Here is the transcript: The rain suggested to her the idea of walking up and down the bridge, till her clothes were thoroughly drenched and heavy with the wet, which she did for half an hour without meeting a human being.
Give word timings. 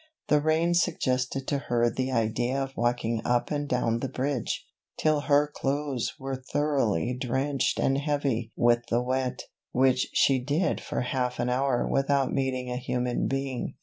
The 0.29 0.41
rain 0.41 0.73
suggested 0.73 1.47
to 1.49 1.59
her 1.59 1.87
the 1.87 2.11
idea 2.11 2.59
of 2.59 2.75
walking 2.75 3.21
up 3.23 3.51
and 3.51 3.69
down 3.69 3.99
the 3.99 4.09
bridge, 4.09 4.65
till 4.97 5.19
her 5.19 5.45
clothes 5.45 6.15
were 6.17 6.37
thoroughly 6.51 7.13
drenched 7.13 7.77
and 7.79 7.99
heavy 7.99 8.51
with 8.55 8.87
the 8.87 9.03
wet, 9.03 9.43
which 9.73 10.09
she 10.11 10.39
did 10.39 10.81
for 10.81 11.01
half 11.01 11.39
an 11.39 11.49
hour 11.51 11.87
without 11.87 12.33
meeting 12.33 12.71
a 12.71 12.77
human 12.77 13.27
being. 13.27 13.75